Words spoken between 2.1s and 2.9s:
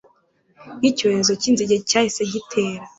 gitera